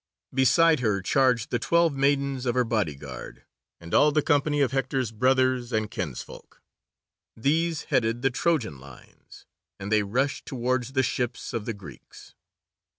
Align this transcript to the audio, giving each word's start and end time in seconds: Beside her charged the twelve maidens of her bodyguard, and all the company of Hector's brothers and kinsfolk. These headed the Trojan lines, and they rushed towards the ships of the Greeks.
Beside 0.33 0.79
her 0.79 0.99
charged 1.03 1.51
the 1.51 1.59
twelve 1.59 1.93
maidens 1.95 2.47
of 2.47 2.55
her 2.55 2.63
bodyguard, 2.63 3.45
and 3.79 3.93
all 3.93 4.11
the 4.11 4.23
company 4.23 4.59
of 4.59 4.71
Hector's 4.71 5.11
brothers 5.11 5.71
and 5.71 5.91
kinsfolk. 5.91 6.63
These 7.37 7.83
headed 7.83 8.23
the 8.23 8.31
Trojan 8.31 8.79
lines, 8.79 9.45
and 9.79 9.91
they 9.91 10.01
rushed 10.01 10.47
towards 10.47 10.93
the 10.93 11.03
ships 11.03 11.53
of 11.53 11.65
the 11.65 11.73
Greeks. 11.73 12.33